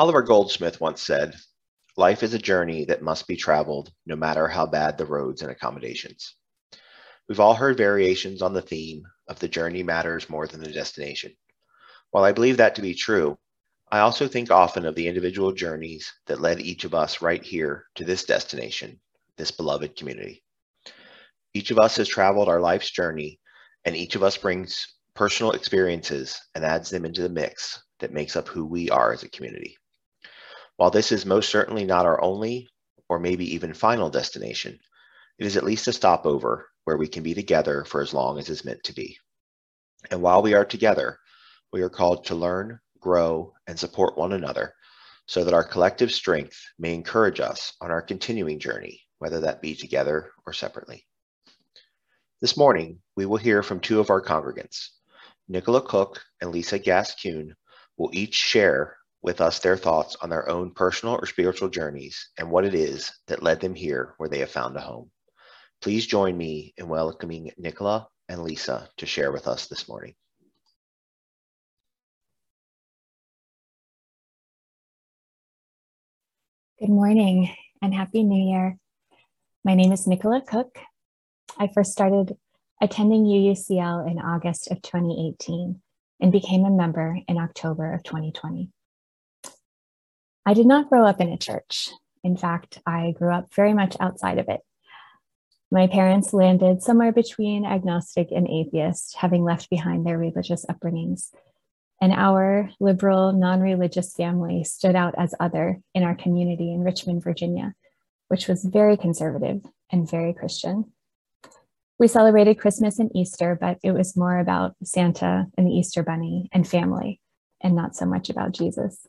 [0.00, 1.36] Oliver Goldsmith once said,
[1.94, 5.50] Life is a journey that must be traveled, no matter how bad the roads and
[5.50, 6.36] accommodations.
[7.28, 11.36] We've all heard variations on the theme of the journey matters more than the destination.
[12.12, 13.36] While I believe that to be true,
[13.92, 17.84] I also think often of the individual journeys that led each of us right here
[17.96, 18.98] to this destination,
[19.36, 20.42] this beloved community.
[21.52, 23.38] Each of us has traveled our life's journey,
[23.84, 28.34] and each of us brings personal experiences and adds them into the mix that makes
[28.34, 29.76] up who we are as a community.
[30.80, 32.66] While this is most certainly not our only
[33.06, 34.80] or maybe even final destination,
[35.38, 38.48] it is at least a stopover where we can be together for as long as
[38.48, 39.18] is meant to be.
[40.10, 41.18] And while we are together,
[41.70, 44.72] we are called to learn, grow, and support one another
[45.26, 49.74] so that our collective strength may encourage us on our continuing journey, whether that be
[49.74, 51.06] together or separately.
[52.40, 54.88] This morning, we will hear from two of our congregants.
[55.46, 57.50] Nicola Cook and Lisa Gascune
[57.98, 62.50] will each share with us their thoughts on their own personal or spiritual journeys and
[62.50, 65.10] what it is that led them here where they have found a home.
[65.80, 70.14] Please join me in welcoming Nicola and Lisa to share with us this morning.
[76.78, 78.78] Good morning and Happy New Year.
[79.64, 80.78] My name is Nicola Cook,
[81.58, 82.36] I first started
[82.80, 85.80] attending UUCL in August of 2018
[86.20, 88.70] and became a member in October of 2020.
[90.50, 91.90] I did not grow up in a church.
[92.24, 94.58] In fact, I grew up very much outside of it.
[95.70, 101.28] My parents landed somewhere between agnostic and atheist, having left behind their religious upbringings.
[102.00, 107.22] And our liberal, non religious family stood out as other in our community in Richmond,
[107.22, 107.74] Virginia,
[108.26, 110.92] which was very conservative and very Christian
[112.00, 116.48] we celebrated Christmas and Easter, but it was more about Santa and the Easter Bunny
[116.50, 117.20] and family,
[117.62, 119.06] and not so much about Jesus.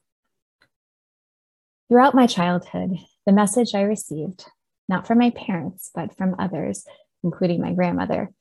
[1.92, 4.46] Throughout my childhood, the message I received,
[4.88, 6.86] not from my parents, but from others,
[7.22, 8.32] including my grandmother,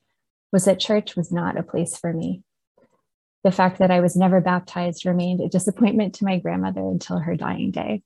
[0.53, 2.43] was that church was not a place for me.
[3.43, 7.35] The fact that I was never baptized remained a disappointment to my grandmother until her
[7.35, 8.03] dying day.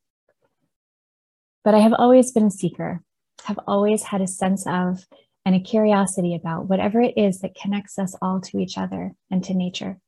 [1.64, 3.04] But I have always been a seeker,
[3.44, 5.06] have always had a sense of
[5.46, 9.44] and a curiosity about whatever it is that connects us all to each other and
[9.44, 10.00] to nature.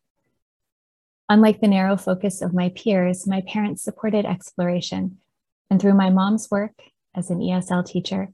[1.30, 5.20] Unlike the narrow focus of my peers, my parents supported exploration.
[5.70, 6.74] And through my mom's work
[7.16, 8.30] as an ESL teacher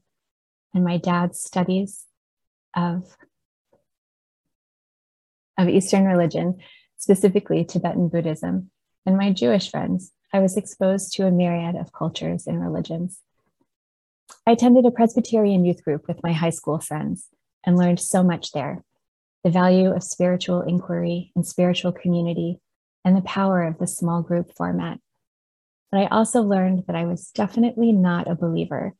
[0.72, 2.04] and my dad's studies
[2.76, 3.16] of,
[5.58, 6.58] of Eastern religion,
[6.96, 8.70] specifically Tibetan Buddhism,
[9.06, 13.20] and my Jewish friends, I was exposed to a myriad of cultures and religions.
[14.46, 17.28] I attended a Presbyterian youth group with my high school friends
[17.64, 18.82] and learned so much there
[19.44, 22.58] the value of spiritual inquiry and spiritual community,
[23.04, 24.98] and the power of the small group format.
[25.94, 28.96] But I also learned that I was definitely not a believer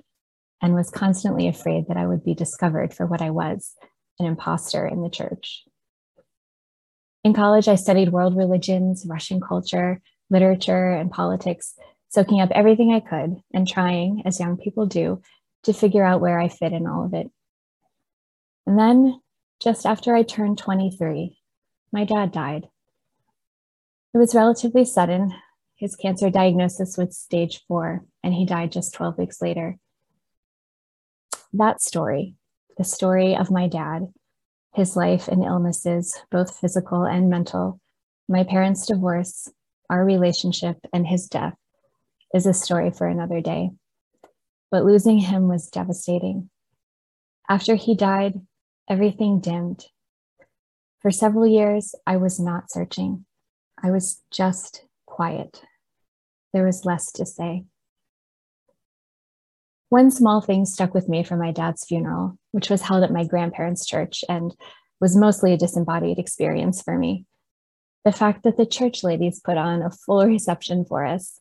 [0.62, 3.74] and was constantly afraid that I would be discovered for what I was
[4.20, 5.64] an imposter in the church.
[7.24, 10.00] In college, I studied world religions, Russian culture,
[10.30, 11.74] literature, and politics
[12.10, 15.20] soaking up everything I could and trying, as young people do,
[15.64, 17.28] to figure out where I fit in all of it.
[18.68, 19.20] And then,
[19.60, 21.36] just after I turned 23,
[21.92, 22.68] my dad died.
[24.14, 25.34] It was relatively sudden.
[25.84, 29.76] His cancer diagnosis was stage four, and he died just 12 weeks later.
[31.52, 32.36] That story,
[32.78, 34.10] the story of my dad,
[34.72, 37.82] his life and illnesses, both physical and mental,
[38.30, 39.50] my parents' divorce,
[39.90, 41.54] our relationship, and his death,
[42.32, 43.68] is a story for another day.
[44.70, 46.48] But losing him was devastating.
[47.46, 48.40] After he died,
[48.88, 49.84] everything dimmed.
[51.02, 53.26] For several years, I was not searching.
[53.82, 55.60] I was just quiet.
[56.54, 57.64] There was less to say.
[59.88, 63.24] One small thing stuck with me from my dad's funeral, which was held at my
[63.24, 64.54] grandparents' church and
[65.00, 67.26] was mostly a disembodied experience for me.
[68.04, 71.40] The fact that the church ladies put on a full reception for us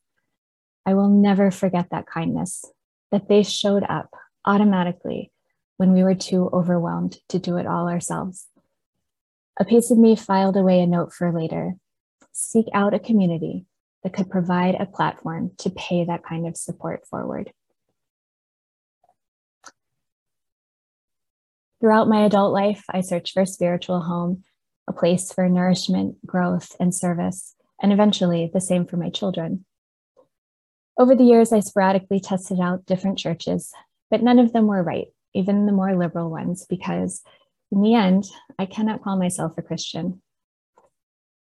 [0.85, 2.65] I will never forget that kindness,
[3.11, 4.09] that they showed up
[4.45, 5.31] automatically
[5.77, 8.47] when we were too overwhelmed to do it all ourselves.
[9.59, 11.75] A piece of me filed away a note for later
[12.31, 13.67] seek out a community
[14.03, 17.51] that could provide a platform to pay that kind of support forward.
[21.79, 24.43] Throughout my adult life, I searched for a spiritual home,
[24.87, 29.65] a place for nourishment, growth, and service, and eventually the same for my children.
[30.97, 33.73] Over the years, I sporadically tested out different churches,
[34.11, 37.21] but none of them were right, even the more liberal ones, because
[37.71, 38.25] in the end,
[38.59, 40.21] I cannot call myself a Christian.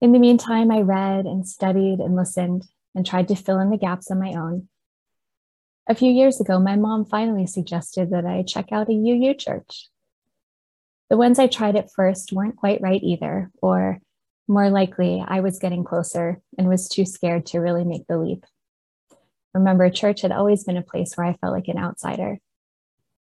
[0.04, 3.78] In the meantime, I read and studied and listened, and tried to fill in the
[3.78, 4.68] gaps on my own.
[5.88, 9.88] A few years ago, my mom finally suggested that I check out a UU church.
[11.10, 14.00] The ones I tried at first weren't quite right either, or
[14.46, 18.46] more likely, I was getting closer and was too scared to really make the leap.
[19.54, 22.40] Remember, church had always been a place where I felt like an outsider.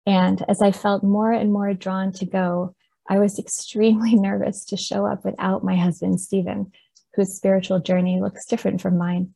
[0.08, 2.74] And as I felt more and more drawn to go,
[3.08, 6.72] I was extremely nervous to show up without my husband, Stephen,
[7.14, 9.34] whose spiritual journey looks different from mine.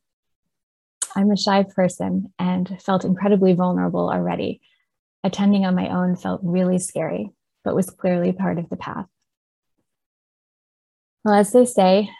[1.16, 4.60] I'm a shy person and felt incredibly vulnerable already.
[5.24, 7.30] Attending on my own felt really scary,
[7.64, 9.06] but was clearly part of the path.
[11.24, 12.10] Well, as they say,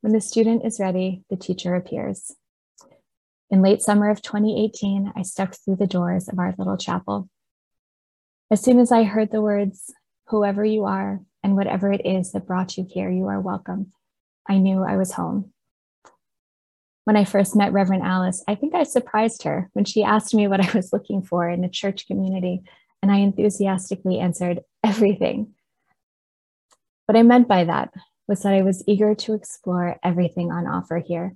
[0.00, 2.34] when the student is ready, the teacher appears.
[3.50, 7.28] In late summer of 2018, I stepped through the doors of our little chapel.
[8.50, 9.92] As soon as I heard the words,
[10.30, 13.92] whoever you are and whatever it is that brought you here, you are welcome,
[14.48, 15.52] I knew I was home.
[17.04, 20.46] When I first met Reverend Alice, I think I surprised her when she asked me
[20.46, 22.62] what I was looking for in a church community,
[23.02, 25.54] and I enthusiastically answered everything.
[27.06, 27.92] What I meant by that
[28.28, 31.34] was that I was eager to explore everything on offer here.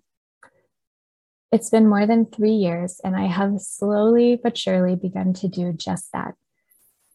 [1.51, 5.73] It's been more than three years, and I have slowly but surely begun to do
[5.73, 6.35] just that.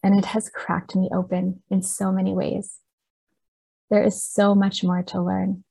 [0.02, 2.78] And it has cracked me open in so many ways.
[3.90, 5.64] There is so much more to learn.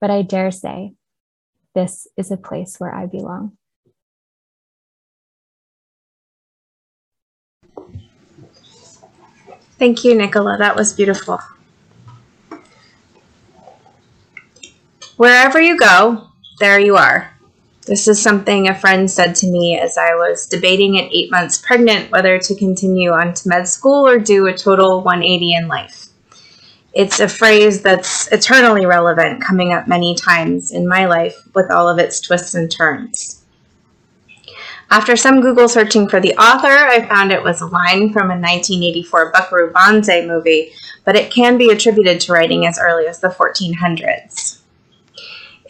[0.00, 0.94] But I dare say,
[1.74, 3.56] this is a place where I belong.
[9.78, 10.58] Thank you, Nicola.
[10.58, 11.40] That was beautiful.
[15.16, 17.29] Wherever you go, there you are.
[17.90, 21.58] This is something a friend said to me as I was debating at eight months
[21.58, 26.06] pregnant whether to continue on to med school or do a total 180 in life.
[26.92, 31.88] It's a phrase that's eternally relevant, coming up many times in my life with all
[31.88, 33.44] of its twists and turns.
[34.88, 38.38] After some Google searching for the author, I found it was a line from a
[38.38, 40.70] 1984 Buckaroo Banzai movie,
[41.04, 44.59] but it can be attributed to writing as early as the 1400s.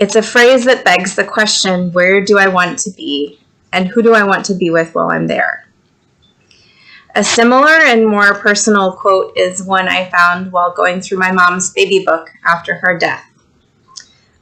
[0.00, 3.38] It's a phrase that begs the question where do I want to be,
[3.70, 5.68] and who do I want to be with while I'm there?
[7.14, 11.74] A similar and more personal quote is one I found while going through my mom's
[11.74, 13.26] baby book after her death.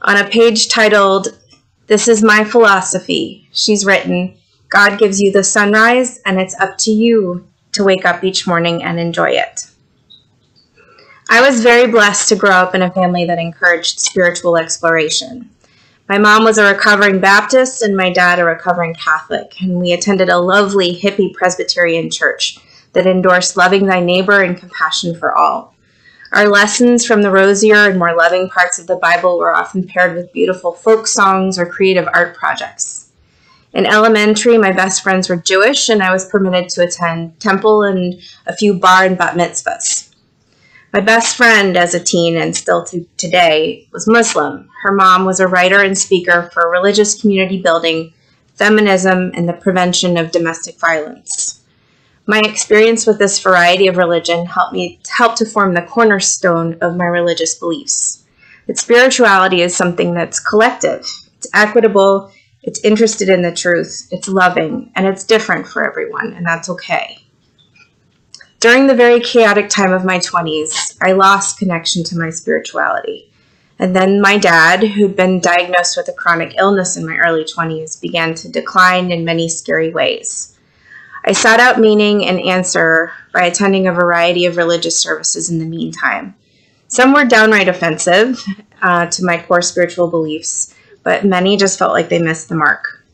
[0.03, 1.37] On a page titled,
[1.87, 4.37] This is My Philosophy, she's written,
[4.69, 8.81] God gives you the sunrise, and it's up to you to wake up each morning
[8.81, 9.68] and enjoy it.
[11.31, 15.47] I was very blessed to grow up in a family that encouraged spiritual exploration.
[16.07, 20.29] My mom was a recovering Baptist and my dad a recovering Catholic, and we attended
[20.29, 22.57] a lovely hippie Presbyterian church
[22.93, 25.75] that endorsed loving thy neighbor and compassion for all.
[26.31, 30.15] Our lessons from the rosier and more loving parts of the Bible were often paired
[30.15, 33.11] with beautiful folk songs or creative art projects.
[33.73, 38.19] In elementary, my best friends were Jewish, and I was permitted to attend temple and
[38.47, 40.08] a few bar and bat mitzvahs.
[40.91, 44.67] My best friend as a teen and still to today was Muslim.
[44.81, 48.11] Her mom was a writer and speaker for religious community building,
[48.55, 51.63] feminism, and the prevention of domestic violence.
[52.25, 56.95] My experience with this variety of religion helped me help to form the cornerstone of
[56.95, 58.25] my religious beliefs.
[58.65, 61.05] That spirituality is something that's collective,
[61.37, 62.31] it's equitable,
[62.63, 67.18] it's interested in the truth, it's loving, and it's different for everyone, and that's okay.
[68.59, 73.31] During the very chaotic time of my 20s, I lost connection to my spirituality.
[73.79, 78.01] And then my dad, who'd been diagnosed with a chronic illness in my early 20s,
[78.01, 80.57] began to decline in many scary ways.
[81.23, 85.65] I sought out meaning and answer by attending a variety of religious services in the
[85.65, 86.35] meantime.
[86.89, 88.43] Some were downright offensive
[88.81, 93.05] uh, to my core spiritual beliefs, but many just felt like they missed the mark.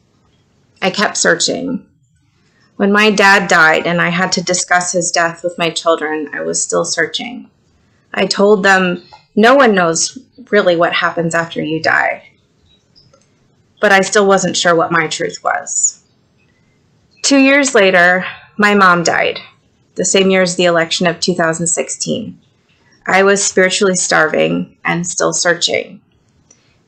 [0.81, 1.85] I kept searching.
[2.77, 6.41] When my dad died and I had to discuss his death with my children, I
[6.41, 7.50] was still searching.
[8.13, 9.03] I told them,
[9.36, 10.17] no one knows
[10.51, 12.32] really what happens after you die.
[13.79, 16.03] But I still wasn't sure what my truth was.
[17.22, 18.25] Two years later,
[18.58, 19.39] my mom died,
[19.96, 22.39] the same year as the election of 2016.
[23.08, 26.01] I was spiritually starving and still searching.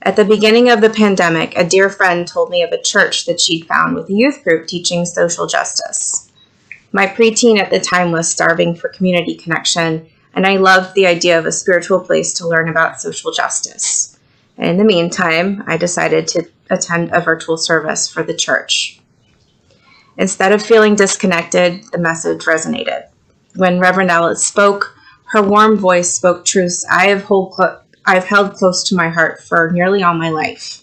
[0.04, 3.42] At the beginning of the pandemic, a dear friend told me of a church that
[3.42, 6.32] she'd found with a youth group teaching social justice.
[6.92, 11.38] My preteen at the time was starving for community connection, and I loved the idea
[11.38, 14.18] of a spiritual place to learn about social justice.
[14.58, 19.00] And in the meantime, I decided to attend a virtual service for the church.
[20.18, 23.08] Instead of feeling disconnected, the message resonated.
[23.56, 24.96] When Reverend Alice spoke,
[25.32, 27.56] her warm voice spoke truths I have, hold
[28.08, 30.82] I have held close to my heart for nearly all my life.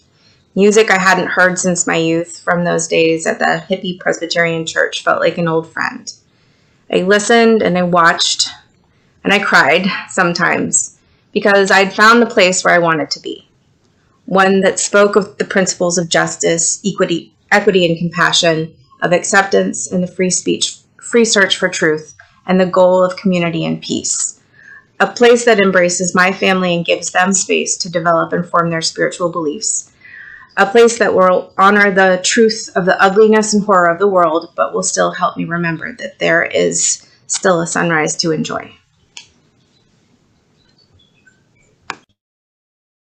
[0.53, 5.03] Music I hadn't heard since my youth from those days at the hippie Presbyterian church
[5.03, 6.13] felt like an old friend.
[6.93, 8.49] I listened and I watched
[9.23, 10.99] and I cried sometimes
[11.31, 13.49] because I'd found the place where I wanted to be.
[14.25, 20.03] One that spoke of the principles of justice, equity, equity and compassion, of acceptance and
[20.03, 22.13] the free speech, free search for truth,
[22.45, 24.39] and the goal of community and peace.
[24.99, 28.81] A place that embraces my family and gives them space to develop and form their
[28.81, 29.91] spiritual beliefs
[30.57, 34.53] a place that will honor the truth of the ugliness and horror of the world,
[34.55, 38.73] but will still help me remember that there is still a sunrise to enjoy.